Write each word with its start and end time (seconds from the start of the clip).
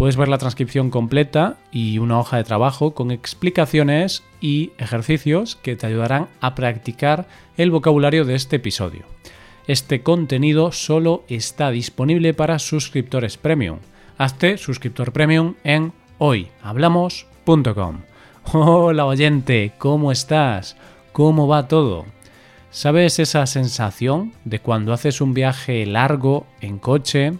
Puedes 0.00 0.16
ver 0.16 0.28
la 0.28 0.38
transcripción 0.38 0.88
completa 0.88 1.58
y 1.70 1.98
una 1.98 2.18
hoja 2.18 2.38
de 2.38 2.44
trabajo 2.44 2.94
con 2.94 3.10
explicaciones 3.10 4.22
y 4.40 4.72
ejercicios 4.78 5.56
que 5.56 5.76
te 5.76 5.86
ayudarán 5.86 6.28
a 6.40 6.54
practicar 6.54 7.28
el 7.58 7.70
vocabulario 7.70 8.24
de 8.24 8.34
este 8.34 8.56
episodio. 8.56 9.04
Este 9.66 10.02
contenido 10.02 10.72
solo 10.72 11.22
está 11.28 11.70
disponible 11.70 12.32
para 12.32 12.58
suscriptores 12.58 13.36
premium. 13.36 13.80
Hazte 14.16 14.56
suscriptor 14.56 15.12
premium 15.12 15.56
en 15.64 15.92
hoyhablamos.com. 16.16 17.98
Hola 18.54 19.04
oyente, 19.04 19.74
¿cómo 19.76 20.12
estás? 20.12 20.78
¿Cómo 21.12 21.46
va 21.46 21.68
todo? 21.68 22.06
¿Sabes 22.70 23.18
esa 23.18 23.44
sensación 23.44 24.32
de 24.46 24.60
cuando 24.60 24.94
haces 24.94 25.20
un 25.20 25.34
viaje 25.34 25.84
largo 25.84 26.46
en 26.62 26.78
coche? 26.78 27.34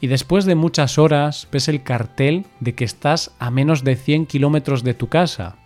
Y 0.00 0.06
después 0.06 0.46
de 0.46 0.54
muchas 0.54 0.98
horas 0.98 1.46
ves 1.52 1.68
el 1.68 1.82
cartel 1.82 2.46
de 2.60 2.74
que 2.74 2.84
estás 2.84 3.32
a 3.38 3.50
menos 3.50 3.84
de 3.84 3.96
100 3.96 4.26
kilómetros 4.26 4.82
de 4.82 4.94
tu 4.94 5.08
casa 5.08 5.56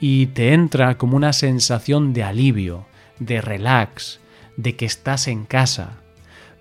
y 0.00 0.26
te 0.26 0.52
entra 0.52 0.96
como 0.96 1.16
una 1.16 1.32
sensación 1.32 2.12
de 2.12 2.22
alivio, 2.22 2.86
de 3.18 3.40
relax, 3.40 4.20
de 4.56 4.76
que 4.76 4.84
estás 4.84 5.28
en 5.28 5.44
casa. 5.44 5.98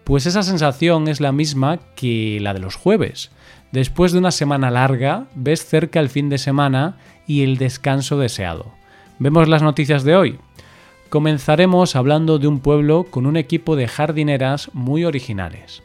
Pues 0.03 0.25
esa 0.25 0.44
sensación 0.44 1.08
es 1.08 1.22
la 1.22 1.31
misma 1.31 1.80
que 1.95 2.39
la 2.42 2.53
de 2.53 2.59
los 2.59 2.75
jueves. 2.75 3.31
Después 3.72 4.11
de 4.11 4.20
una 4.20 4.31
semana 4.31 4.70
larga, 4.70 5.27
ves 5.36 5.66
cerca 5.66 6.00
el 6.00 6.09
fin 6.09 6.30
de 6.30 6.38
semana 6.38 6.98
y 7.27 7.44
el 7.44 7.58
descanso 7.58 8.17
deseado. 8.17 8.73
¿Vemos 9.20 9.48
las 9.48 9.64
noticias 9.64 10.03
de 10.03 10.16
hoy? 10.16 10.39
Comenzaremos 11.09 11.95
hablando 11.95 12.39
de 12.39 12.48
un 12.48 12.59
pueblo 12.59 13.05
con 13.09 13.25
un 13.25 13.38
equipo 13.38 13.75
de 13.75 13.88
jardineras 13.88 14.70
muy 14.73 15.05
originales. 15.05 15.83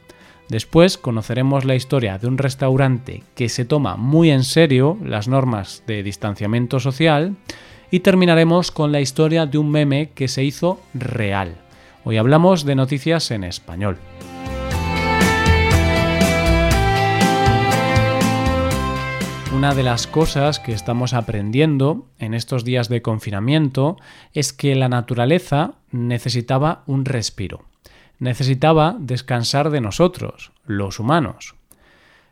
Después 0.48 0.96
conoceremos 0.96 1.66
la 1.66 1.74
historia 1.74 2.16
de 2.16 2.26
un 2.26 2.38
restaurante 2.38 3.22
que 3.34 3.50
se 3.50 3.66
toma 3.66 3.96
muy 3.96 4.30
en 4.30 4.44
serio 4.44 4.96
las 5.04 5.28
normas 5.28 5.82
de 5.86 6.02
distanciamiento 6.02 6.80
social 6.80 7.36
y 7.90 8.00
terminaremos 8.00 8.70
con 8.70 8.90
la 8.90 9.02
historia 9.02 9.44
de 9.44 9.58
un 9.58 9.70
meme 9.70 10.10
que 10.14 10.26
se 10.26 10.44
hizo 10.44 10.80
real. 10.94 11.56
Hoy 12.04 12.16
hablamos 12.16 12.64
de 12.64 12.74
noticias 12.76 13.30
en 13.30 13.44
español. 13.44 13.98
Una 19.54 19.74
de 19.74 19.82
las 19.82 20.06
cosas 20.06 20.60
que 20.60 20.72
estamos 20.72 21.12
aprendiendo 21.12 22.06
en 22.18 22.32
estos 22.32 22.64
días 22.64 22.88
de 22.88 23.02
confinamiento 23.02 23.98
es 24.32 24.54
que 24.54 24.74
la 24.76 24.88
naturaleza 24.88 25.74
necesitaba 25.90 26.84
un 26.86 27.04
respiro 27.04 27.67
necesitaba 28.18 28.96
descansar 28.98 29.70
de 29.70 29.80
nosotros, 29.80 30.52
los 30.66 30.98
humanos. 30.98 31.54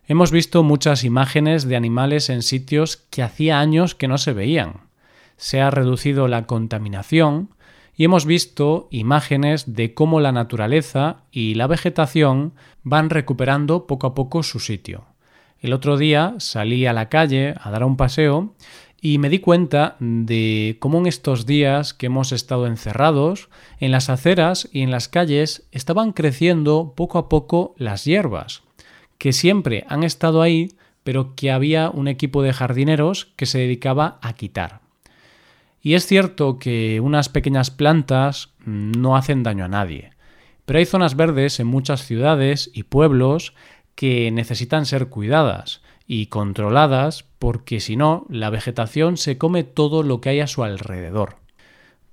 Hemos 0.08 0.30
visto 0.30 0.62
muchas 0.62 1.02
imágenes 1.04 1.66
de 1.66 1.76
animales 1.76 2.30
en 2.30 2.42
sitios 2.42 2.96
que 3.10 3.22
hacía 3.22 3.58
años 3.58 3.94
que 3.94 4.08
no 4.08 4.18
se 4.18 4.32
veían. 4.32 4.82
Se 5.36 5.60
ha 5.60 5.70
reducido 5.70 6.28
la 6.28 6.46
contaminación 6.46 7.50
y 7.96 8.04
hemos 8.04 8.26
visto 8.26 8.88
imágenes 8.90 9.74
de 9.74 9.94
cómo 9.94 10.20
la 10.20 10.30
naturaleza 10.32 11.22
y 11.32 11.54
la 11.54 11.66
vegetación 11.66 12.52
van 12.82 13.10
recuperando 13.10 13.86
poco 13.86 14.06
a 14.06 14.14
poco 14.14 14.42
su 14.42 14.60
sitio. 14.60 15.06
El 15.58 15.72
otro 15.72 15.96
día 15.96 16.34
salí 16.38 16.86
a 16.86 16.92
la 16.92 17.08
calle 17.08 17.54
a 17.60 17.70
dar 17.70 17.82
un 17.82 17.96
paseo 17.96 18.54
y 19.06 19.18
me 19.18 19.28
di 19.28 19.38
cuenta 19.38 19.94
de 20.00 20.78
cómo 20.80 20.98
en 20.98 21.06
estos 21.06 21.46
días 21.46 21.94
que 21.94 22.06
hemos 22.06 22.32
estado 22.32 22.66
encerrados, 22.66 23.48
en 23.78 23.92
las 23.92 24.10
aceras 24.10 24.68
y 24.72 24.80
en 24.80 24.90
las 24.90 25.06
calles 25.06 25.68
estaban 25.70 26.10
creciendo 26.10 26.92
poco 26.96 27.18
a 27.18 27.28
poco 27.28 27.76
las 27.78 28.04
hierbas, 28.04 28.64
que 29.16 29.32
siempre 29.32 29.84
han 29.88 30.02
estado 30.02 30.42
ahí, 30.42 30.72
pero 31.04 31.36
que 31.36 31.52
había 31.52 31.88
un 31.88 32.08
equipo 32.08 32.42
de 32.42 32.52
jardineros 32.52 33.26
que 33.36 33.46
se 33.46 33.58
dedicaba 33.60 34.18
a 34.22 34.32
quitar. 34.32 34.80
Y 35.80 35.94
es 35.94 36.04
cierto 36.04 36.58
que 36.58 36.98
unas 36.98 37.28
pequeñas 37.28 37.70
plantas 37.70 38.54
no 38.64 39.16
hacen 39.16 39.44
daño 39.44 39.66
a 39.66 39.68
nadie, 39.68 40.10
pero 40.64 40.80
hay 40.80 40.84
zonas 40.84 41.14
verdes 41.14 41.60
en 41.60 41.68
muchas 41.68 42.04
ciudades 42.04 42.72
y 42.74 42.82
pueblos 42.82 43.54
que 43.94 44.32
necesitan 44.32 44.84
ser 44.84 45.10
cuidadas, 45.10 45.80
y 46.06 46.26
controladas 46.26 47.24
porque 47.38 47.80
si 47.80 47.96
no, 47.96 48.26
la 48.28 48.50
vegetación 48.50 49.16
se 49.16 49.38
come 49.38 49.64
todo 49.64 50.02
lo 50.02 50.20
que 50.20 50.30
hay 50.30 50.40
a 50.40 50.46
su 50.46 50.62
alrededor. 50.62 51.36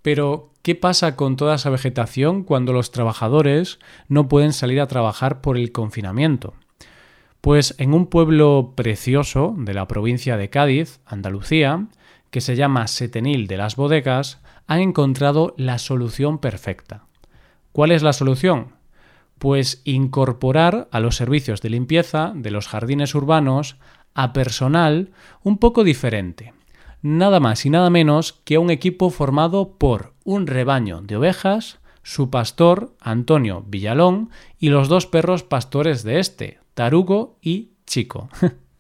Pero, 0.02 0.52
¿qué 0.62 0.76
pasa 0.76 1.16
con 1.16 1.36
toda 1.36 1.56
esa 1.56 1.70
vegetación 1.70 2.44
cuando 2.44 2.74
los 2.74 2.92
trabajadores 2.92 3.80
no 4.08 4.28
pueden 4.28 4.53
salir 4.53 4.82
a 4.82 4.88
trabajar 4.88 5.42
por 5.42 5.58
el 5.58 5.72
confinamiento? 5.72 6.53
Pues 7.40 7.76
en 7.78 7.94
un 7.94 8.08
pueblo 8.08 8.74
precioso 8.76 9.53
de 9.58 9.74
la 9.74 9.88
provincia 9.88 10.38
de 10.38 10.50
Cádiz, 10.50 11.00
Andalucía, 11.06 11.88
que 12.32 12.42
se 12.42 12.56
llama 12.56 12.88
Setenil 12.88 13.48
de 13.48 13.58
las 13.58 13.76
Bodegas, 13.76 14.42
han 14.68 14.80
encontrado 14.80 15.53
la 15.58 15.78
solución 15.78 16.40
perfecta. 16.40 17.06
¿Cuál 17.72 17.92
es 17.92 18.02
la 18.02 18.14
solución? 18.14 18.74
Pues 19.44 19.81
incorporar 19.84 20.88
a 20.92 21.02
los 21.02 21.18
servicios 21.18 21.62
de 21.62 21.70
limpieza 21.70 22.31
de 22.34 22.50
los 22.50 22.70
jardines 22.70 23.14
urbanos 23.14 23.76
a 24.14 24.31
personal 24.31 25.12
un 25.42 25.58
poco 25.58 25.84
diferente. 25.84 26.54
Nada 27.02 27.42
más 27.42 27.66
y 27.66 27.70
nada 27.70 27.90
menos 27.90 28.40
que 28.46 28.58
un 28.58 28.70
equipo 28.70 29.09
formado 29.09 29.74
por 29.78 30.14
un 30.24 30.48
rebaño 30.48 31.02
de 31.02 31.18
ovejas, 31.18 31.80
su 32.03 32.30
pastor, 32.30 32.96
Antonio 33.02 33.66
Villalón, 33.68 34.30
y 34.59 34.70
los 34.70 34.88
dos 34.88 35.08
perros 35.08 35.44
pastores 35.44 36.03
de 36.03 36.22
este, 36.22 36.59
Tarugo 36.74 37.38
y 37.42 37.72
Chico. 37.86 38.30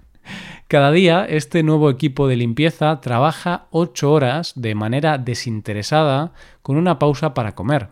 Cada 0.69 0.91
día 0.91 1.25
este 1.25 1.61
nuevo 1.63 1.89
equipo 1.89 2.29
de 2.29 2.37
limpieza 2.37 3.01
trabaja 3.01 3.67
ocho 3.69 4.13
horas 4.13 4.53
de 4.55 4.75
manera 4.75 5.17
desinteresada 5.17 6.31
con 6.61 6.77
una 6.77 6.99
pausa 6.99 7.33
para 7.33 7.53
comer. 7.53 7.89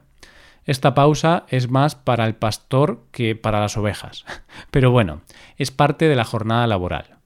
Esta 0.66 0.94
pausa 0.94 1.46
es 1.50 1.70
más 1.70 1.96
para 1.96 2.26
el 2.26 2.36
pastor 2.36 3.04
que 3.12 3.36
para 3.36 3.60
las 3.60 3.78
ovejas. 3.78 4.26
Pero 4.72 4.92
bueno, 4.92 5.22
es 5.58 5.72
parte 5.72 6.08
de 6.08 6.16
la 6.16 6.26
jornada 6.26 6.68
laboral. 6.68 7.18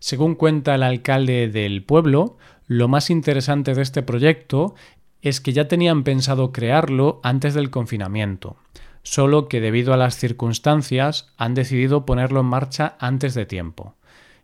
Según 0.00 0.34
cuenta 0.34 0.74
el 0.74 0.82
alcalde 0.82 1.48
del 1.48 1.84
pueblo, 1.84 2.38
lo 2.66 2.88
más 2.88 3.10
interesante 3.10 3.74
de 3.74 3.82
este 3.82 4.02
proyecto 4.02 4.74
es 5.22 5.40
que 5.40 5.52
ya 5.52 5.68
tenían 5.68 6.02
pensado 6.04 6.52
crearlo 6.52 7.20
antes 7.22 7.54
del 7.54 7.70
confinamiento, 7.70 8.56
solo 9.02 9.48
que 9.48 9.60
debido 9.60 9.92
a 9.92 9.96
las 9.96 10.16
circunstancias 10.16 11.32
han 11.36 11.54
decidido 11.54 12.06
ponerlo 12.06 12.40
en 12.40 12.46
marcha 12.46 12.96
antes 12.98 13.34
de 13.34 13.46
tiempo. 13.46 13.94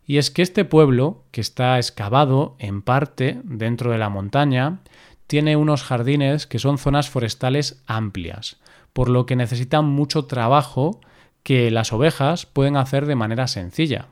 Y 0.05 0.19
es 0.19 0.31
que 0.31 0.41
este 0.41 0.63
pueblo, 0.63 1.25
que 1.31 1.41
está 1.41 1.77
excavado 1.77 2.55
en 2.59 2.81
parte 2.81 3.41
dentro 3.43 3.91
de 3.91 3.97
la 3.97 4.09
montaña, 4.09 4.79
tiene 5.27 5.55
unos 5.55 5.83
jardines 5.83 6.47
que 6.47 6.59
son 6.59 6.77
zonas 6.77 7.09
forestales 7.09 7.83
amplias, 7.85 8.57
por 8.93 9.09
lo 9.09 9.25
que 9.25 9.35
necesitan 9.35 9.85
mucho 9.85 10.25
trabajo 10.25 10.99
que 11.43 11.69
las 11.71 11.93
ovejas 11.93 12.45
pueden 12.45 12.77
hacer 12.77 13.05
de 13.05 13.15
manera 13.15 13.47
sencilla. 13.47 14.07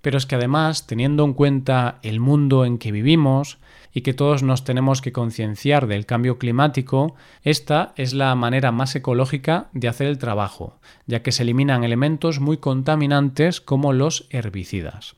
Pero 0.00 0.18
es 0.18 0.26
que 0.26 0.34
además, 0.34 0.86
teniendo 0.86 1.24
en 1.24 1.32
cuenta 1.32 1.98
el 2.02 2.20
mundo 2.20 2.64
en 2.64 2.78
que 2.78 2.92
vivimos 2.92 3.58
y 3.92 4.02
que 4.02 4.12
todos 4.12 4.42
nos 4.42 4.64
tenemos 4.64 5.00
que 5.00 5.12
concienciar 5.12 5.86
del 5.86 6.04
cambio 6.04 6.38
climático, 6.38 7.14
esta 7.42 7.92
es 7.96 8.12
la 8.12 8.34
manera 8.34 8.72
más 8.72 8.94
ecológica 8.96 9.68
de 9.72 9.88
hacer 9.88 10.06
el 10.08 10.18
trabajo, 10.18 10.78
ya 11.06 11.22
que 11.22 11.32
se 11.32 11.44
eliminan 11.44 11.84
elementos 11.84 12.40
muy 12.40 12.58
contaminantes 12.58 13.60
como 13.60 13.92
los 13.92 14.26
herbicidas. 14.30 15.14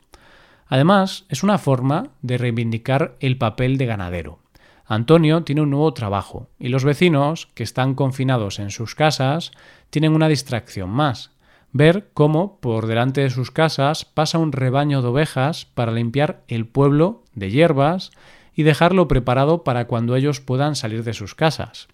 Además, 0.68 1.24
es 1.28 1.42
una 1.42 1.58
forma 1.58 2.10
de 2.22 2.38
reivindicar 2.38 3.16
el 3.20 3.38
papel 3.38 3.78
de 3.78 3.86
ganadero. 3.86 4.38
Antonio 4.86 5.42
tiene 5.42 5.62
un 5.62 5.70
nuevo 5.70 5.92
trabajo 5.92 6.48
y 6.58 6.68
los 6.68 6.84
vecinos, 6.84 7.48
que 7.54 7.64
están 7.64 7.94
confinados 7.94 8.60
en 8.60 8.70
sus 8.70 8.94
casas, 8.94 9.50
tienen 9.90 10.12
una 10.12 10.28
distracción 10.28 10.90
más. 10.90 11.32
Ver 11.72 12.08
cómo 12.14 12.58
por 12.60 12.86
delante 12.86 13.20
de 13.20 13.30
sus 13.30 13.50
casas 13.50 14.04
pasa 14.04 14.38
un 14.38 14.52
rebaño 14.52 15.02
de 15.02 15.08
ovejas 15.08 15.66
para 15.66 15.92
limpiar 15.92 16.42
el 16.46 16.66
pueblo 16.66 17.24
de 17.34 17.50
hierbas 17.50 18.12
y 18.54 18.62
dejarlo 18.62 19.08
preparado 19.08 19.64
para 19.64 19.86
cuando 19.86 20.14
ellos 20.14 20.40
puedan 20.40 20.76
salir 20.76 21.02
de 21.02 21.14
sus 21.14 21.34
casas. 21.34 21.88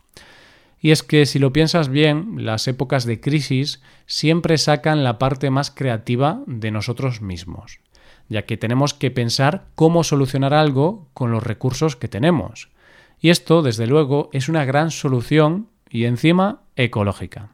Y 0.79 0.91
es 0.91 1.03
que 1.03 1.27
si 1.27 1.39
lo 1.39 1.53
piensas 1.53 1.89
bien, 1.89 2.44
las 2.44 2.69
épocas 2.69 3.05
de 3.06 3.21
crisis 3.21 3.81
siempre 4.06 4.59
sacan 4.59 5.03
la 5.03 5.19
parte 5.19 5.49
más 5.50 5.71
creativa 5.71 6.43
de 6.47 6.71
nosotros 6.71 7.23
mismos 7.23 7.81
ya 8.29 8.43
que 8.47 8.56
tenemos 8.56 8.94
que 8.94 9.11
pensar 9.11 9.67
cómo 9.75 10.05
solucionar 10.05 10.55
algo 10.55 11.06
con 11.12 11.31
los 11.31 11.43
recursos 11.43 11.97
que 11.97 12.09
tenemos. 12.09 12.71
Y 13.22 13.30
esto, 13.30 13.62
desde 13.62 13.86
luego, 13.86 14.30
es 14.32 14.48
una 14.48 14.64
gran 14.64 14.90
solución 14.90 15.69
y 15.88 16.06
encima 16.06 16.62
ecológica. 16.74 17.50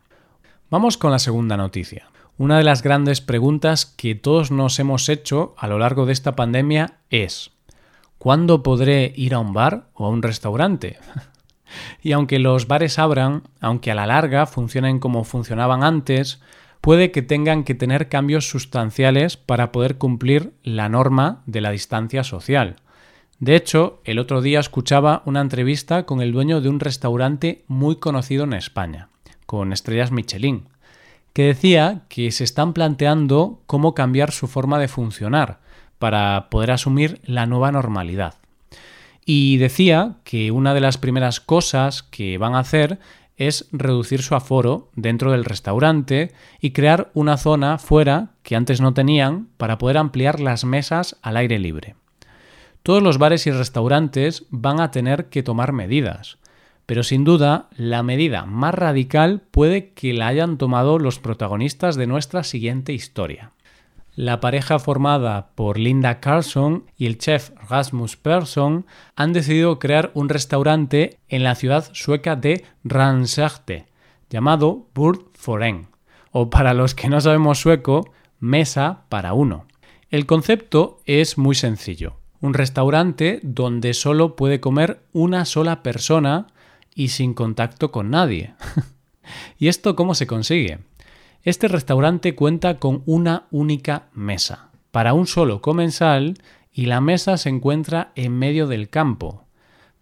Vamos 0.71 0.97
con 0.97 1.11
la 1.11 1.19
segunda 1.19 1.59
noticia. 1.59 2.09
Una 2.39 2.57
de 2.57 2.65
las 2.65 2.83
grandes 2.83 3.21
preguntas 3.21 3.85
que 3.85 4.15
todos 4.15 4.51
nos 4.51 4.79
hemos 4.79 5.11
hecho 5.11 5.55
a 5.59 5.69
lo 5.69 5.79
largo 5.79 6.07
de 6.07 6.15
esta 6.15 6.35
pandemia 6.35 7.01
es 7.11 7.51
¿cuándo 8.17 8.63
podré 8.63 9.13
ir 9.15 9.35
a 9.35 9.41
un 9.41 9.53
bar 9.53 9.91
o 9.93 10.07
a 10.07 10.09
un 10.09 10.23
restaurante? 10.23 10.99
y 12.03 12.13
aunque 12.13 12.39
los 12.39 12.67
bares 12.67 12.99
abran, 12.99 13.43
aunque 13.61 13.91
a 13.91 13.95
la 13.95 14.07
larga 14.07 14.47
funcionen 14.47 14.99
como 14.99 15.25
funcionaban 15.25 15.85
antes, 15.85 16.41
puede 16.81 17.11
que 17.11 17.21
tengan 17.21 17.65
que 17.65 17.75
tener 17.75 18.09
cambios 18.09 18.49
sustanciales 18.49 19.37
para 19.37 19.71
poder 19.71 19.99
cumplir 19.99 20.55
la 20.63 20.89
norma 20.89 21.43
de 21.45 21.61
la 21.61 21.73
distancia 21.73 22.25
social. 22.25 22.77
De 23.41 23.55
hecho, 23.55 24.01
el 24.05 24.19
otro 24.19 24.43
día 24.43 24.59
escuchaba 24.59 25.23
una 25.25 25.41
entrevista 25.41 26.07
con 26.07 26.21
el 26.21 26.33
dueño 26.33 26.61
de 26.61 26.69
un 26.69 26.81
restaurante 26.81 27.65
muy 27.69 27.97
conocido 27.97 28.45
en 28.45 28.53
España, 28.53 29.11
con 29.47 29.73
estrellas 29.73 30.11
Michelin, 30.11 30.65
que 31.33 31.45
decía 31.45 32.03
que 32.09 32.33
se 32.33 32.43
están 32.43 32.73
planteando 32.73 33.61
cómo 33.67 33.95
cambiar 33.95 34.33
su 34.33 34.49
forma 34.49 34.81
de 34.81 34.89
funcionar 34.89 35.61
para 36.01 36.49
poder 36.51 36.73
asumir 36.73 37.21
la 37.25 37.47
nueva 37.47 37.71
normalidad. 37.71 38.35
Y 39.25 39.59
decía 39.59 40.17
que 40.25 40.51
una 40.51 40.75
de 40.75 40.81
las 40.81 40.99
primeras 40.99 41.39
cosas 41.39 42.03
que 42.03 42.39
van 42.39 42.57
a 42.57 42.61
hacer 42.61 42.99
es 43.37 43.69
reducir 43.71 44.23
su 44.23 44.35
aforo 44.35 44.91
dentro 44.97 45.31
del 45.31 45.45
restaurante 45.45 46.33
y 46.61 46.73
crear 46.73 47.13
una 47.15 47.37
zona 47.37 47.79
fuera 47.79 48.31
que 48.43 48.57
antes 48.57 48.81
no 48.81 48.95
tenían 48.95 49.47
para 49.59 49.79
poder 49.79 49.97
ampliar 49.97 50.41
las 50.41 50.65
mesas 50.65 51.17
al 51.23 51.37
aire 51.37 51.61
libre. 51.61 51.95
Todos 52.89 53.03
los 53.03 53.19
bares 53.19 53.47
y 53.47 53.51
restaurantes 53.51 54.47
van 54.49 54.81
a 54.81 54.91
tener 54.91 55.27
que 55.27 55.43
tomar 55.43 55.75
medidas, 55.75 56.39
pero 56.87 57.03
sin 57.03 57.23
duda 57.23 57.69
la 57.77 58.03
medida 58.03 58.47
más 58.47 58.75
radical 58.75 59.43
puede 59.51 59.93
que 59.93 60.15
la 60.15 60.29
hayan 60.29 60.57
tomado 60.57 60.99
los 60.99 61.19
protagonistas 61.19 61.97
de 61.97 62.07
nuestra 62.07 62.45
siguiente 62.45 62.95
historia. 62.95 63.53
La 64.15 64.41
pareja 64.41 64.79
formada 64.79 65.51
por 65.55 65.79
Linda 65.79 66.19
Carlson 66.21 66.87
y 66.97 67.05
el 67.05 67.19
chef 67.19 67.51
Rasmus 67.69 68.17
Persson 68.17 68.87
han 69.17 69.35
decidido 69.35 69.79
crear 69.79 70.11
un 70.15 70.31
restaurante 70.31 71.19
en 71.29 71.45
la 71.45 71.57
ciudad 71.57 71.91
sueca 71.93 72.37
de 72.37 72.65
Ransäte, 72.85 73.85
llamado 74.31 74.87
Burd 74.95 75.27
Foren, 75.35 75.89
o 76.31 76.49
para 76.49 76.73
los 76.73 76.95
que 76.95 77.11
no 77.11 77.21
sabemos 77.21 77.61
sueco, 77.61 78.15
mesa 78.41 79.05
para 79.11 79.35
uno. 79.35 79.67
El 80.09 80.25
concepto 80.25 81.01
es 81.05 81.37
muy 81.37 81.55
sencillo 81.55 82.17
un 82.41 82.55
restaurante 82.55 83.41
donde 83.43 83.95
solo 83.95 84.37
puede 84.37 84.61
comer 84.61 85.01
una 85.13 85.45
sola 85.45 85.83
persona 85.83 86.47
y 86.95 87.09
sin 87.09 87.35
contacto 87.35 87.91
con 87.91 88.11
nadie. 88.11 88.55
¿Y 89.59 89.69
esto 89.69 89.97
cómo 89.97 90.15
se 90.15 90.27
consigue? 90.27 90.79
Este 91.43 91.69
restaurante 91.69 92.35
cuenta 92.35 92.79
con 92.79 93.03
una 93.07 93.47
única 93.51 94.09
mesa 94.13 94.69
para 94.91 95.15
un 95.15 95.27
solo 95.27 95.61
comensal 95.61 96.35
y 96.73 96.87
la 96.87 97.01
mesa 97.01 97.37
se 97.37 97.49
encuentra 97.49 98.13
en 98.15 98.37
medio 98.39 98.67
del 98.67 98.89
campo. 98.89 99.45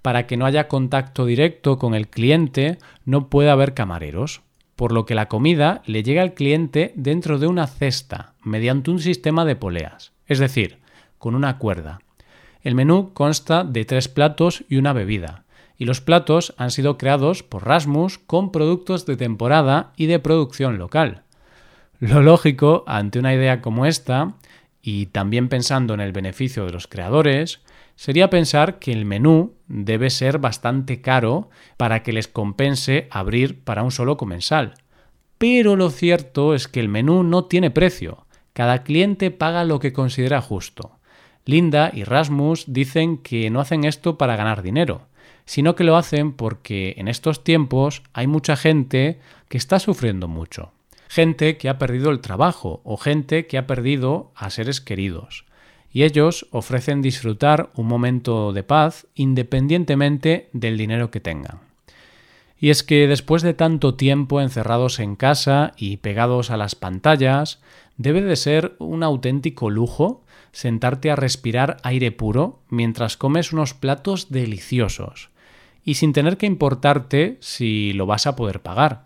Para 0.03 0.27
que 0.27 0.37
no 0.37 0.47
haya 0.47 0.69
contacto 0.69 1.27
directo 1.27 1.79
con 1.79 1.95
el 1.95 2.09
cliente 2.09 2.79
no 3.05 3.29
puede 3.29 3.51
haber 3.51 3.75
camareros, 3.75 4.43
por 4.77 4.93
lo 4.93 5.05
que 5.07 5.15
la 5.15 5.29
comida 5.29 5.83
le 5.87 6.03
llega 6.03 6.23
al 6.23 6.35
cliente 6.35 6.93
dentro 6.97 7.39
de 7.39 7.47
una 7.47 7.67
cesta 7.67 8.35
mediante 8.43 8.91
un 8.91 9.01
sistema 9.01 9.45
de 9.45 9.57
poleas, 9.57 10.13
es 10.27 10.39
decir, 10.39 10.79
con 11.19 11.35
una 11.35 11.59
cuerda. 11.59 12.01
El 12.67 12.75
menú 12.75 13.13
consta 13.15 13.63
de 13.63 13.85
tres 13.85 14.09
platos 14.09 14.65
y 14.69 14.75
una 14.75 14.93
bebida, 14.93 15.45
y 15.79 15.85
los 15.85 16.01
platos 16.01 16.53
han 16.57 16.73
sido 16.73 16.99
creados 16.99 17.45
por 17.45 17.65
Rasmus 17.65 18.19
con 18.19 18.51
productos 18.51 19.07
de 19.07 19.17
temporada 19.17 19.93
y 19.97 20.07
de 20.07 20.19
producción 20.19 20.77
local. 20.77 21.23
Lo 22.01 22.23
lógico 22.23 22.83
ante 22.89 23.21
una 23.21 23.33
idea 23.33 23.63
como 23.63 23.87
esta, 23.87 24.35
y 24.83 25.07
también 25.07 25.49
pensando 25.49 25.95
en 25.95 26.01
el 26.01 26.11
beneficio 26.11 26.67
de 26.67 26.73
los 26.73 26.89
creadores, 26.89 27.61
sería 27.95 28.31
pensar 28.31 28.81
que 28.81 28.91
el 28.91 29.05
menú 29.05 29.55
debe 29.69 30.11
ser 30.11 30.41
bastante 30.41 31.01
caro 31.01 31.51
para 31.77 32.03
que 32.03 32.13
les 32.13 32.27
compense 32.27 33.07
abrir 33.13 33.63
para 33.63 33.85
un 33.85 33.93
solo 33.93 34.17
comensal. 34.17 34.75
Pero 35.39 35.77
lo 35.77 35.91
cierto 35.91 36.53
es 36.53 36.67
que 36.67 36.81
el 36.81 36.89
menú 36.89 37.23
no 37.23 37.45
tiene 37.45 37.71
precio. 37.71 38.27
Cada 38.55 38.83
cliente 38.83 39.31
paga 39.31 39.63
lo 39.63 39.79
que 39.79 39.93
considera 39.93 40.41
justo. 40.41 40.96
Linda 41.47 41.93
y 41.95 42.03
Rasmus 42.03 42.65
dicen 42.67 43.19
que 43.19 43.49
no 43.51 43.61
hacen 43.61 43.85
esto 43.85 44.19
para 44.19 44.35
ganar 44.35 44.63
dinero, 44.63 45.03
sino 45.45 45.77
que 45.77 45.85
lo 45.85 45.97
hacen 45.97 46.33
porque 46.33 46.95
en 46.99 47.07
estos 47.07 47.45
tiempos 47.45 48.03
hay 48.13 48.27
mucha 48.27 48.57
gente 48.57 49.21
que 49.49 49.57
está 49.57 49.79
sufriendo 49.79 50.27
mucho. 50.27 50.73
Gente 51.09 51.57
que 51.57 51.69
ha 51.69 51.79
perdido 51.79 52.11
el 52.11 52.21
trabajo 52.21 52.81
o 52.83 52.97
gente 52.97 53.47
que 53.47 53.59
ha 53.59 53.67
perdido 53.69 54.33
a 54.35 54.51
seres 54.51 54.81
queridos. 54.81 55.45
Y 55.93 56.03
ellos 56.03 56.49
ofrecen 56.51 57.01
disfrutar 57.01 57.71
un 57.77 57.87
momento 57.87 58.53
de 58.53 58.65
paz 58.65 59.07
independientemente 59.15 60.51
del 60.53 60.77
dinero 60.77 61.13
que 61.13 61.21
tengan. 61.21 61.61
Y 62.59 62.71
es 62.71 62.83
que 62.83 63.07
después 63.07 63.43
de 63.43 63.55
tanto 63.55 63.95
tiempo 63.95 64.41
encerrados 64.41 64.99
en 64.99 65.15
casa 65.15 65.75
y 65.77 65.99
pegados 65.99 66.51
a 66.51 66.57
las 66.57 66.75
pantallas, 66.75 67.61
debe 67.99 68.21
de 68.21 68.35
ser 68.35 68.75
un 68.79 69.05
auténtico 69.05 69.71
lujo 69.71 70.25
sentarte 70.57 71.11
a 71.11 71.17
respirar 71.17 71.77
aire 71.83 72.13
puro 72.13 72.61
mientras 72.71 73.19
comes 73.19 73.53
unos 73.53 73.75
platos 73.75 74.31
deliciosos 74.31 75.29
y 75.85 75.97
sin 75.97 76.15
tener 76.15 76.39
que 76.39 76.47
importarte 76.47 77.37
si 77.41 77.93
lo 77.93 78.07
vas 78.07 78.27
a 78.27 78.37
poder 78.37 78.63
pagar. 78.63 79.05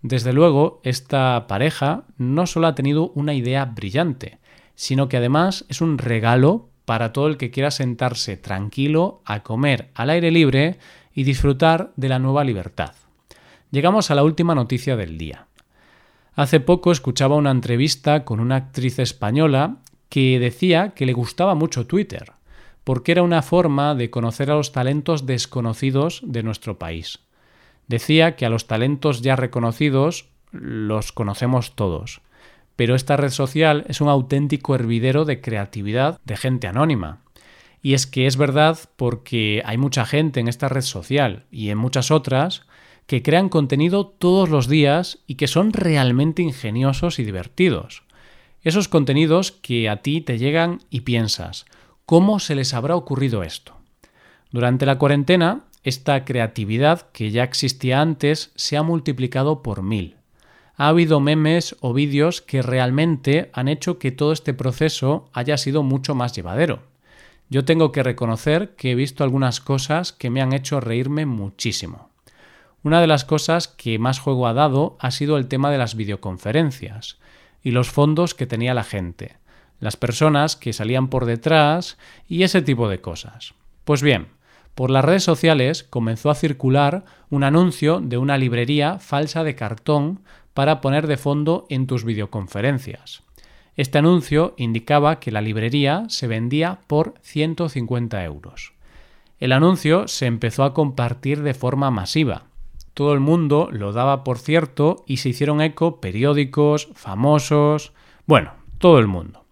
Desde 0.00 0.32
luego, 0.32 0.80
esta 0.84 1.44
pareja 1.48 2.04
no 2.16 2.46
solo 2.46 2.66
ha 2.66 2.74
tenido 2.74 3.10
una 3.10 3.34
idea 3.34 3.66
brillante, 3.66 4.38
sino 4.74 5.10
que 5.10 5.18
además 5.18 5.66
es 5.68 5.82
un 5.82 5.98
regalo 5.98 6.70
para 6.86 7.12
todo 7.12 7.26
el 7.26 7.36
que 7.36 7.50
quiera 7.50 7.70
sentarse 7.70 8.38
tranquilo 8.38 9.20
a 9.26 9.42
comer 9.42 9.90
al 9.92 10.08
aire 10.08 10.30
libre 10.30 10.78
y 11.12 11.24
disfrutar 11.24 11.92
de 11.96 12.08
la 12.08 12.18
nueva 12.18 12.42
libertad. 12.42 12.94
Llegamos 13.70 14.10
a 14.10 14.14
la 14.14 14.24
última 14.24 14.54
noticia 14.54 14.96
del 14.96 15.18
día. 15.18 15.46
Hace 16.34 16.58
poco 16.58 16.90
escuchaba 16.90 17.36
una 17.36 17.50
entrevista 17.50 18.24
con 18.24 18.40
una 18.40 18.56
actriz 18.56 18.98
española 18.98 19.76
que 20.08 20.38
decía 20.38 20.90
que 20.90 21.06
le 21.06 21.12
gustaba 21.12 21.54
mucho 21.54 21.86
Twitter, 21.86 22.32
porque 22.84 23.12
era 23.12 23.22
una 23.22 23.42
forma 23.42 23.94
de 23.94 24.10
conocer 24.10 24.50
a 24.50 24.54
los 24.54 24.72
talentos 24.72 25.26
desconocidos 25.26 26.20
de 26.24 26.42
nuestro 26.42 26.78
país. 26.78 27.20
Decía 27.88 28.36
que 28.36 28.46
a 28.46 28.50
los 28.50 28.66
talentos 28.66 29.22
ya 29.22 29.36
reconocidos 29.36 30.28
los 30.52 31.12
conocemos 31.12 31.74
todos, 31.74 32.20
pero 32.76 32.94
esta 32.94 33.16
red 33.16 33.30
social 33.30 33.84
es 33.88 34.00
un 34.00 34.08
auténtico 34.08 34.74
hervidero 34.74 35.24
de 35.24 35.40
creatividad 35.40 36.20
de 36.24 36.36
gente 36.36 36.66
anónima. 36.66 37.22
Y 37.82 37.94
es 37.94 38.06
que 38.06 38.26
es 38.26 38.36
verdad 38.36 38.78
porque 38.96 39.62
hay 39.64 39.78
mucha 39.78 40.04
gente 40.04 40.40
en 40.40 40.48
esta 40.48 40.68
red 40.68 40.82
social 40.82 41.46
y 41.50 41.70
en 41.70 41.78
muchas 41.78 42.10
otras 42.10 42.66
que 43.06 43.22
crean 43.22 43.48
contenido 43.48 44.06
todos 44.06 44.48
los 44.48 44.68
días 44.68 45.18
y 45.26 45.36
que 45.36 45.46
son 45.46 45.72
realmente 45.72 46.42
ingeniosos 46.42 47.18
y 47.18 47.24
divertidos. 47.24 48.02
Esos 48.66 48.88
contenidos 48.88 49.52
que 49.52 49.88
a 49.88 49.98
ti 49.98 50.20
te 50.20 50.38
llegan 50.38 50.80
y 50.90 51.02
piensas, 51.02 51.66
¿cómo 52.04 52.40
se 52.40 52.56
les 52.56 52.74
habrá 52.74 52.96
ocurrido 52.96 53.44
esto? 53.44 53.76
Durante 54.50 54.86
la 54.86 54.98
cuarentena, 54.98 55.66
esta 55.84 56.24
creatividad 56.24 57.02
que 57.12 57.30
ya 57.30 57.44
existía 57.44 58.00
antes 58.00 58.50
se 58.56 58.76
ha 58.76 58.82
multiplicado 58.82 59.62
por 59.62 59.84
mil. 59.84 60.16
Ha 60.74 60.88
habido 60.88 61.20
memes 61.20 61.76
o 61.78 61.92
vídeos 61.92 62.42
que 62.42 62.60
realmente 62.60 63.50
han 63.52 63.68
hecho 63.68 64.00
que 64.00 64.10
todo 64.10 64.32
este 64.32 64.52
proceso 64.52 65.30
haya 65.32 65.58
sido 65.58 65.84
mucho 65.84 66.16
más 66.16 66.32
llevadero. 66.32 66.80
Yo 67.48 67.64
tengo 67.64 67.92
que 67.92 68.02
reconocer 68.02 68.74
que 68.74 68.90
he 68.90 68.94
visto 68.96 69.22
algunas 69.22 69.60
cosas 69.60 70.12
que 70.12 70.28
me 70.28 70.42
han 70.42 70.52
hecho 70.52 70.80
reírme 70.80 71.24
muchísimo. 71.24 72.10
Una 72.82 73.00
de 73.00 73.06
las 73.06 73.24
cosas 73.24 73.68
que 73.68 74.00
más 74.00 74.18
juego 74.18 74.48
ha 74.48 74.54
dado 74.54 74.96
ha 74.98 75.12
sido 75.12 75.38
el 75.38 75.46
tema 75.46 75.70
de 75.70 75.78
las 75.78 75.94
videoconferencias 75.94 77.18
y 77.66 77.72
los 77.72 77.90
fondos 77.90 78.36
que 78.36 78.46
tenía 78.46 78.74
la 78.74 78.84
gente, 78.84 79.38
las 79.80 79.96
personas 79.96 80.54
que 80.54 80.72
salían 80.72 81.08
por 81.08 81.24
detrás 81.24 81.98
y 82.28 82.44
ese 82.44 82.62
tipo 82.62 82.88
de 82.88 83.00
cosas. 83.00 83.54
Pues 83.82 84.02
bien, 84.02 84.28
por 84.76 84.88
las 84.88 85.04
redes 85.04 85.24
sociales 85.24 85.82
comenzó 85.82 86.30
a 86.30 86.36
circular 86.36 87.04
un 87.28 87.42
anuncio 87.42 87.98
de 87.98 88.18
una 88.18 88.38
librería 88.38 89.00
falsa 89.00 89.42
de 89.42 89.56
cartón 89.56 90.20
para 90.54 90.80
poner 90.80 91.08
de 91.08 91.16
fondo 91.16 91.66
en 91.68 91.88
tus 91.88 92.04
videoconferencias. 92.04 93.24
Este 93.74 93.98
anuncio 93.98 94.54
indicaba 94.56 95.18
que 95.18 95.32
la 95.32 95.40
librería 95.40 96.04
se 96.06 96.28
vendía 96.28 96.78
por 96.86 97.14
150 97.22 98.22
euros. 98.22 98.74
El 99.40 99.50
anuncio 99.50 100.06
se 100.06 100.26
empezó 100.26 100.62
a 100.62 100.72
compartir 100.72 101.42
de 101.42 101.52
forma 101.52 101.90
masiva, 101.90 102.44
todo 102.96 103.12
el 103.12 103.20
mundo 103.20 103.68
lo 103.70 103.92
daba 103.92 104.24
por 104.24 104.38
cierto 104.38 105.04
y 105.06 105.18
se 105.18 105.28
hicieron 105.28 105.60
eco 105.60 106.00
periódicos, 106.00 106.88
famosos, 106.94 107.92
bueno, 108.24 108.52
todo 108.78 108.98
el 108.98 109.06
mundo. 109.06 109.44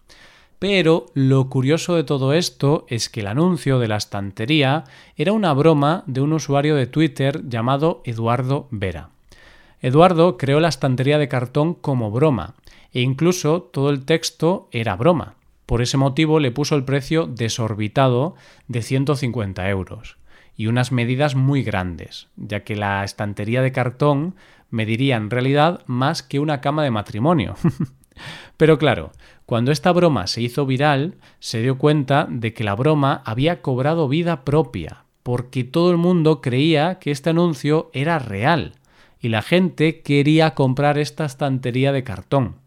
Pero 0.57 1.05
lo 1.13 1.47
curioso 1.47 1.93
de 1.93 2.03
todo 2.03 2.33
esto 2.33 2.87
es 2.89 3.07
que 3.07 3.19
el 3.19 3.27
anuncio 3.27 3.77
de 3.77 3.87
la 3.87 3.97
estantería 3.97 4.85
era 5.15 5.31
una 5.31 5.53
broma 5.53 6.03
de 6.07 6.21
un 6.21 6.33
usuario 6.33 6.75
de 6.75 6.87
Twitter 6.87 7.47
llamado 7.47 8.01
Eduardo 8.03 8.67
Vera. 8.71 9.09
Eduardo 9.79 10.37
creó 10.37 10.59
la 10.59 10.69
estantería 10.69 11.19
de 11.19 11.27
cartón 11.27 11.75
como 11.75 12.09
broma, 12.09 12.55
e 12.93 13.01
incluso 13.01 13.61
todo 13.61 13.91
el 13.91 14.05
texto 14.05 14.69
era 14.71 14.95
broma. 14.95 15.35
Por 15.67 15.83
ese 15.83 15.97
motivo 15.97 16.39
le 16.39 16.49
puso 16.49 16.75
el 16.75 16.83
precio 16.83 17.27
desorbitado 17.27 18.33
de 18.67 18.81
150 18.81 19.69
euros 19.69 20.17
y 20.55 20.67
unas 20.67 20.91
medidas 20.91 21.35
muy 21.35 21.63
grandes, 21.63 22.27
ya 22.35 22.63
que 22.63 22.75
la 22.75 23.03
estantería 23.03 23.61
de 23.61 23.71
cartón 23.71 24.35
mediría 24.69 25.17
en 25.17 25.29
realidad 25.29 25.81
más 25.85 26.23
que 26.23 26.39
una 26.39 26.61
cama 26.61 26.83
de 26.83 26.91
matrimonio. 26.91 27.55
Pero 28.57 28.77
claro, 28.77 29.11
cuando 29.45 29.71
esta 29.71 29.91
broma 29.91 30.27
se 30.27 30.41
hizo 30.41 30.65
viral, 30.65 31.15
se 31.39 31.61
dio 31.61 31.77
cuenta 31.77 32.27
de 32.29 32.53
que 32.53 32.63
la 32.63 32.75
broma 32.75 33.21
había 33.25 33.61
cobrado 33.61 34.07
vida 34.07 34.45
propia, 34.45 35.05
porque 35.23 35.63
todo 35.63 35.91
el 35.91 35.97
mundo 35.97 36.41
creía 36.41 36.99
que 36.99 37.11
este 37.11 37.31
anuncio 37.31 37.89
era 37.93 38.19
real 38.19 38.73
y 39.19 39.29
la 39.29 39.41
gente 39.41 40.01
quería 40.01 40.53
comprar 40.53 40.97
esta 40.97 41.25
estantería 41.25 41.91
de 41.91 42.03
cartón. 42.03 42.57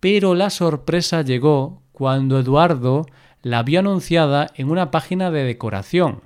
Pero 0.00 0.34
la 0.34 0.50
sorpresa 0.50 1.22
llegó 1.22 1.82
cuando 1.92 2.38
Eduardo 2.38 3.06
la 3.42 3.62
vio 3.62 3.80
anunciada 3.80 4.48
en 4.54 4.70
una 4.70 4.90
página 4.90 5.30
de 5.30 5.44
decoración, 5.44 6.22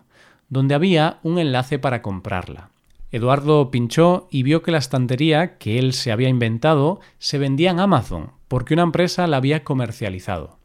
donde 0.49 0.75
había 0.75 1.19
un 1.23 1.39
enlace 1.39 1.79
para 1.79 2.03
comprarla. 2.03 2.71
Eduardo 3.13 3.71
pinchó 3.71 4.29
y 4.31 4.43
vio 4.43 4.63
que 4.63 4.73
la 4.73 4.79
estantería 4.79 5.59
que 5.59 5.79
él 5.79 5.93
se 5.93 6.13
había 6.13 6.29
inventado 6.29 7.01
se 7.19 7.39
vendía 7.39 7.71
en 7.71 7.81
Amazon, 7.81 8.33
porque 8.49 8.75
una 8.75 8.83
empresa 8.83 9.27
la 9.27 9.39
había 9.39 9.65
comercializado. 9.65 10.59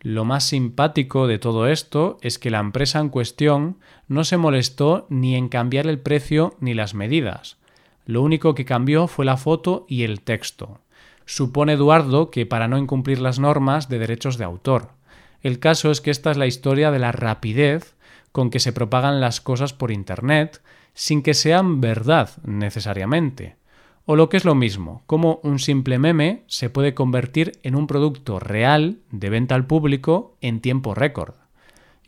Lo 0.00 0.24
más 0.24 0.44
simpático 0.44 1.26
de 1.26 1.38
todo 1.38 1.66
esto 1.66 2.18
es 2.20 2.38
que 2.38 2.50
la 2.50 2.58
empresa 2.58 3.00
en 3.00 3.08
cuestión 3.08 3.78
no 4.06 4.24
se 4.24 4.36
molestó 4.36 5.06
ni 5.08 5.34
en 5.34 5.48
cambiar 5.48 5.86
el 5.86 5.98
precio 5.98 6.56
ni 6.60 6.74
las 6.74 6.94
medidas. 6.94 7.56
Lo 8.06 8.20
único 8.20 8.54
que 8.54 8.66
cambió 8.66 9.06
fue 9.06 9.24
la 9.24 9.38
foto 9.38 9.86
y 9.88 10.02
el 10.02 10.20
texto. 10.20 10.80
Supone 11.24 11.72
Eduardo 11.72 12.30
que 12.30 12.44
para 12.44 12.68
no 12.68 12.76
incumplir 12.76 13.18
las 13.18 13.38
normas 13.38 13.88
de 13.88 13.98
derechos 13.98 14.36
de 14.36 14.44
autor. 14.44 14.90
El 15.42 15.58
caso 15.58 15.90
es 15.90 16.02
que 16.02 16.10
esta 16.10 16.30
es 16.30 16.36
la 16.36 16.46
historia 16.46 16.90
de 16.90 16.98
la 16.98 17.12
rapidez 17.12 17.93
con 18.34 18.50
que 18.50 18.58
se 18.58 18.72
propagan 18.72 19.20
las 19.20 19.40
cosas 19.40 19.72
por 19.72 19.92
Internet 19.92 20.60
sin 20.92 21.22
que 21.22 21.34
sean 21.34 21.80
verdad 21.80 22.30
necesariamente. 22.42 23.54
O 24.06 24.16
lo 24.16 24.28
que 24.28 24.36
es 24.36 24.44
lo 24.44 24.56
mismo, 24.56 25.04
cómo 25.06 25.38
un 25.44 25.60
simple 25.60 26.00
meme 26.00 26.42
se 26.48 26.68
puede 26.68 26.94
convertir 26.94 27.52
en 27.62 27.76
un 27.76 27.86
producto 27.86 28.40
real 28.40 28.98
de 29.12 29.30
venta 29.30 29.54
al 29.54 29.68
público 29.68 30.36
en 30.40 30.60
tiempo 30.60 30.96
récord. 30.96 31.36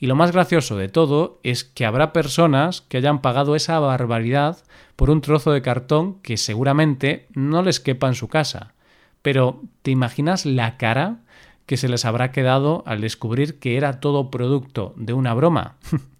Y 0.00 0.09
lo 0.09 0.16
más 0.16 0.33
gracioso 0.33 0.76
de 0.76 0.88
todo 0.88 1.38
es 1.45 1.62
que 1.62 1.87
habrá 1.87 2.12
personas 2.12 2.80
que 2.80 2.97
hayan 2.97 3.23
pagado 3.23 3.54
esa 3.54 3.78
barbaridad 3.78 4.59
por 4.97 5.11
un 5.11 5.21
trozo 5.21 5.52
de 5.52 5.62
cartón 5.62 6.21
que 6.23 6.38
seguramente 6.38 7.28
no 7.35 7.62
les 7.62 7.78
quepa 7.78 8.09
en 8.09 8.16
su 8.16 8.26
casa. 8.26 8.75
Pero, 9.23 9.62
¿te 9.83 9.92
imaginas 9.92 10.45
la 10.45 10.76
cara 10.76 11.21
que 11.66 11.76
se 11.76 11.88
les 11.88 12.04
habrá 12.04 12.33
quedado 12.33 12.83
al 12.85 13.00
descubrir 13.00 13.61
que 13.61 13.76
era 13.76 14.00
todo 14.00 14.28
producto 14.28 14.92
de 14.97 15.12
una 15.12 15.35
broma? 15.35 15.76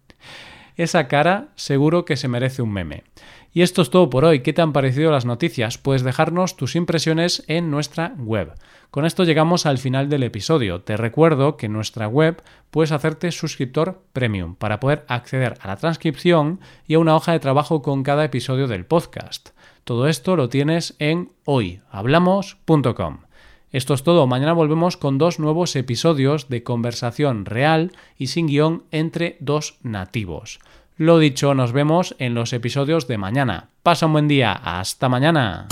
Esa 0.75 1.07
cara 1.07 1.49
seguro 1.55 2.05
que 2.05 2.17
se 2.17 2.27
merece 2.27 2.61
un 2.61 2.71
meme. 2.71 3.03
Y 3.51 3.63
esto 3.63 3.81
es 3.81 3.89
todo 3.89 4.09
por 4.11 4.23
hoy. 4.23 4.41
¿Qué 4.41 4.53
te 4.53 4.61
han 4.61 4.73
parecido 4.73 5.11
las 5.11 5.25
noticias? 5.25 5.79
Puedes 5.79 6.03
dejarnos 6.03 6.55
tus 6.55 6.75
impresiones 6.75 7.43
en 7.47 7.71
nuestra 7.71 8.13
web. 8.19 8.53
Con 8.91 9.05
esto 9.05 9.23
llegamos 9.23 9.65
al 9.65 9.79
final 9.79 10.09
del 10.09 10.23
episodio. 10.23 10.81
Te 10.81 10.95
recuerdo 10.95 11.57
que 11.57 11.65
en 11.65 11.73
nuestra 11.73 12.07
web 12.07 12.43
puedes 12.69 12.91
hacerte 12.91 13.31
suscriptor 13.31 14.03
premium 14.13 14.55
para 14.55 14.79
poder 14.79 15.05
acceder 15.07 15.57
a 15.61 15.67
la 15.67 15.77
transcripción 15.77 16.59
y 16.85 16.93
a 16.93 16.99
una 16.99 17.15
hoja 17.15 17.31
de 17.31 17.39
trabajo 17.39 17.81
con 17.81 18.03
cada 18.03 18.25
episodio 18.25 18.67
del 18.67 18.85
podcast. 18.85 19.49
Todo 19.83 20.07
esto 20.07 20.35
lo 20.35 20.49
tienes 20.49 20.95
en 20.99 21.31
hoyhablamos.com. 21.45 23.26
Esto 23.71 23.93
es 23.93 24.03
todo. 24.03 24.27
Mañana 24.27 24.53
volvemos 24.53 24.97
con 24.97 25.17
dos 25.17 25.39
nuevos 25.39 25.75
episodios 25.75 26.49
de 26.49 26.63
conversación 26.63 27.45
real 27.45 27.91
y 28.17 28.27
sin 28.27 28.47
guion 28.47 28.83
entre 28.91 29.37
dos 29.39 29.77
nativos. 29.83 30.59
Lo 30.95 31.19
dicho, 31.19 31.53
nos 31.53 31.73
vemos 31.73 32.15
en 32.17 32.33
los 32.33 32.53
episodios 32.53 33.07
de 33.07 33.17
mañana. 33.17 33.69
Pasa 33.83 34.07
un 34.07 34.13
buen 34.13 34.27
día. 34.27 34.53
Hasta 34.53 35.09
mañana. 35.09 35.67